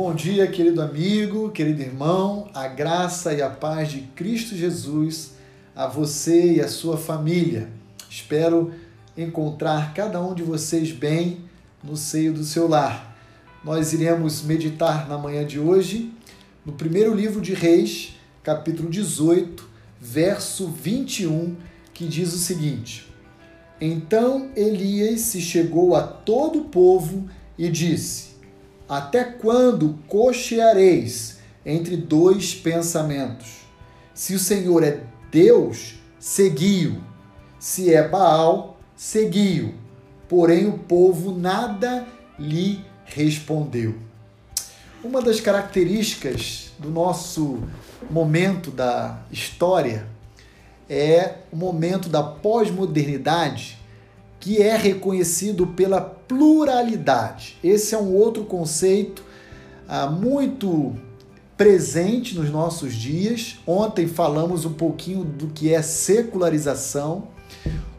[0.00, 5.32] Bom dia, querido amigo, querido irmão, a graça e a paz de Cristo Jesus
[5.74, 7.68] a você e a sua família.
[8.08, 8.72] Espero
[9.16, 11.38] encontrar cada um de vocês bem
[11.82, 13.18] no seio do seu lar.
[13.64, 16.12] Nós iremos meditar na manhã de hoje
[16.64, 19.68] no primeiro livro de Reis, capítulo 18,
[20.00, 21.56] verso 21,
[21.92, 23.12] que diz o seguinte:
[23.80, 27.28] Então Elias se chegou a todo o povo
[27.58, 28.37] e disse:
[28.88, 33.58] Até quando cocheareis entre dois pensamentos?
[34.14, 37.02] Se o Senhor é Deus, segui-o.
[37.58, 39.74] Se é Baal, segui-o.
[40.26, 42.06] Porém o povo nada
[42.38, 43.94] lhe respondeu.
[45.04, 47.62] Uma das características do nosso
[48.10, 50.06] momento da história
[50.88, 53.78] é o momento da pós-modernidade,
[54.40, 57.56] que é reconhecido pela pluralidade.
[57.64, 59.24] Esse é um outro conceito
[59.88, 60.94] ah, muito
[61.56, 63.56] presente nos nossos dias.
[63.66, 67.28] Ontem falamos um pouquinho do que é secularização.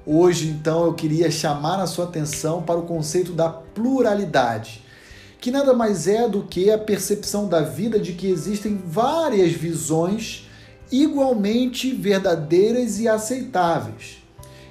[0.05, 4.83] Hoje, então, eu queria chamar a sua atenção para o conceito da pluralidade,
[5.39, 10.47] que nada mais é do que a percepção da vida de que existem várias visões
[10.91, 14.17] igualmente verdadeiras e aceitáveis.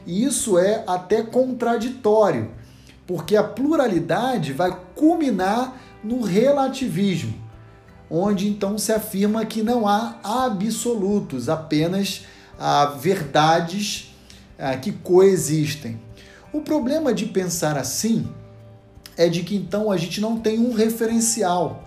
[0.07, 2.51] E isso é até contraditório,
[3.09, 7.49] porque a pluralidade vai culminar no relativismo
[8.11, 12.25] onde então se afirma que não há absolutos, apenas
[12.59, 14.15] ah, verdades
[14.59, 16.01] ah, que coexistem.
[16.53, 18.29] O problema de pensar assim
[19.17, 21.85] é de que então a gente não tem um referencial.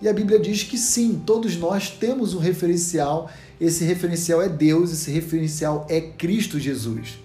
[0.00, 3.30] E a Bíblia diz que sim, todos nós temos um referencial.
[3.60, 7.18] Esse referencial é Deus, esse referencial é Cristo Jesus.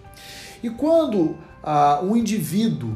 [0.64, 2.96] E quando ah, um indivíduo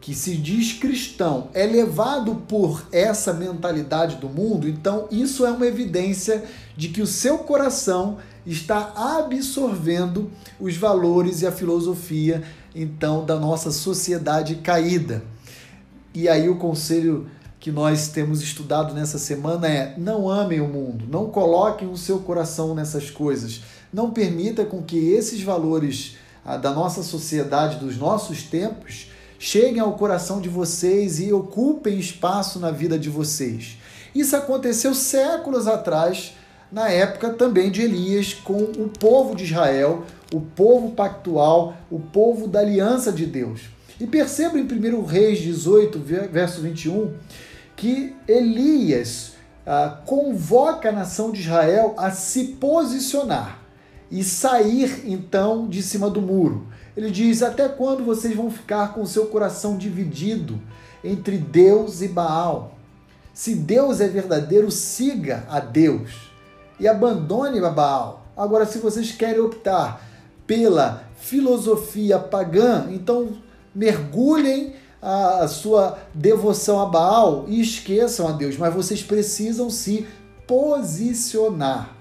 [0.00, 5.66] que se diz cristão é levado por essa mentalidade do mundo, então isso é uma
[5.66, 6.44] evidência
[6.76, 12.42] de que o seu coração está absorvendo os valores e a filosofia
[12.74, 15.22] então da nossa sociedade caída.
[16.14, 17.28] E aí o conselho
[17.60, 22.20] que nós temos estudado nessa semana é: não amem o mundo, não coloquem o seu
[22.20, 28.42] coração nessas coisas, não permita com que esses valores ah, da nossa sociedade, dos nossos
[28.42, 33.78] tempos, cheguem ao coração de vocês e ocupem espaço na vida de vocês.
[34.14, 36.34] Isso aconteceu séculos atrás,
[36.72, 40.04] na época também de Elias, com o povo de Israel,
[40.34, 43.62] o povo pactual, o povo da aliança de Deus.
[44.00, 45.98] E perceba em 1 Reis 18,
[46.30, 47.14] verso 21,
[47.76, 49.32] que Elias
[49.64, 53.67] ah, convoca a nação de Israel a se posicionar
[54.10, 56.66] e sair então de cima do muro.
[56.96, 60.60] Ele diz: Até quando vocês vão ficar com seu coração dividido
[61.04, 62.74] entre Deus e Baal?
[63.32, 66.10] Se Deus é verdadeiro, siga a Deus
[66.80, 68.26] e abandone a Baal.
[68.36, 70.04] Agora, se vocês querem optar
[70.46, 73.36] pela filosofia pagã, então
[73.74, 80.06] mergulhem a sua devoção a Baal e esqueçam a Deus, mas vocês precisam se
[80.46, 81.97] posicionar.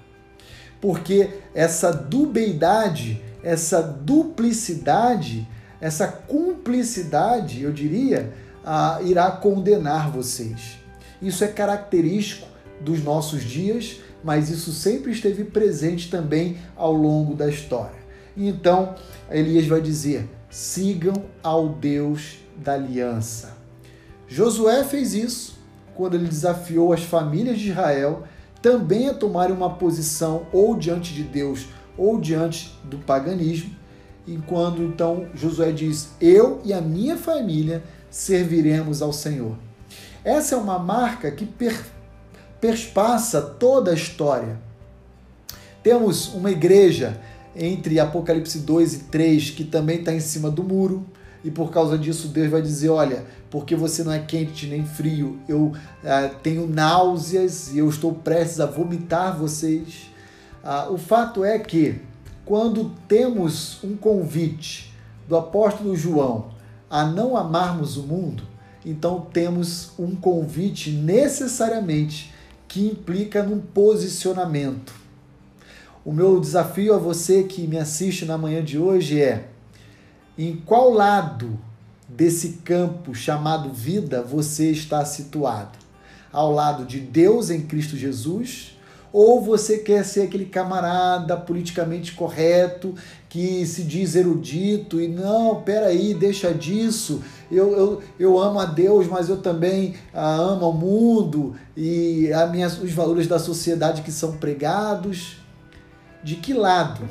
[0.79, 5.47] Porque essa dubeidade essa duplicidade,
[5.79, 8.33] essa cumplicidade, eu diria,
[8.65, 10.77] ah, irá condenar vocês.
[11.21, 12.45] Isso é característico
[12.81, 17.97] dos nossos dias, mas isso sempre esteve presente também ao longo da história.
[18.35, 18.95] Então,
[19.31, 23.55] Elias vai dizer: sigam ao Deus da aliança.
[24.27, 25.57] Josué fez isso
[25.95, 28.23] quando ele desafiou as famílias de Israel
[28.67, 31.67] também a tomarem uma posição ou diante de Deus
[31.97, 33.73] ou diante do paganismo,
[34.27, 39.55] enquanto então Josué diz: Eu e a minha família serviremos ao Senhor.
[40.21, 41.81] Essa é uma marca que per,
[42.59, 44.59] perspassa toda a história.
[45.81, 47.17] Temos uma igreja
[47.55, 51.05] entre Apocalipse 2 e 3 que também está em cima do muro,
[51.43, 55.39] e por causa disso Deus vai dizer: Olha, porque você não é quente nem frio,
[55.47, 60.09] eu uh, tenho náuseas e eu estou prestes a vomitar vocês.
[60.63, 62.01] Ah, o fato é que,
[62.43, 64.93] quando temos um convite
[65.27, 66.49] do apóstolo João
[66.89, 68.43] a não amarmos o mundo,
[68.85, 72.33] então temos um convite necessariamente
[72.67, 74.93] que implica num posicionamento.
[76.03, 79.47] O meu desafio a você que me assiste na manhã de hoje é:
[80.37, 81.59] em qual lado
[82.07, 85.77] desse campo chamado vida você está situado?
[86.31, 88.77] Ao lado de Deus em Cristo Jesus
[89.11, 92.93] Ou você quer ser aquele camarada politicamente correto
[93.29, 97.23] que se diz erudito e não, peraí, deixa disso.
[97.51, 102.45] Eu, eu, eu amo a Deus, mas eu também ah, amo ao mundo e a
[102.47, 105.37] minha, os valores da sociedade que são pregados.
[106.23, 107.07] De que lado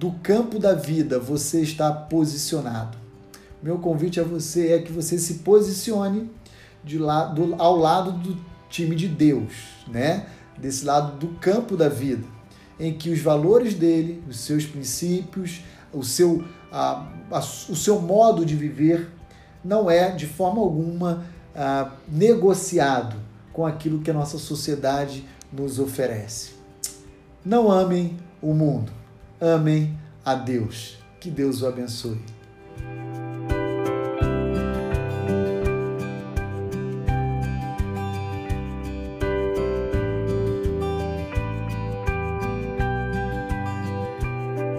[0.00, 2.96] do campo da vida você está posicionado?
[3.62, 6.30] Meu convite a você é que você se posicione
[6.82, 8.34] de lado, ao lado do
[8.70, 9.52] time de Deus,
[9.86, 10.24] né?
[10.56, 12.26] Desse lado do campo da vida,
[12.78, 15.60] em que os valores dele, os seus princípios,
[15.92, 19.10] o seu, a, a, o seu modo de viver
[19.62, 23.16] não é de forma alguma a, negociado
[23.52, 26.52] com aquilo que a nossa sociedade nos oferece.
[27.44, 28.90] Não amem o mundo,
[29.40, 30.98] amem a Deus.
[31.18, 32.20] Que Deus o abençoe.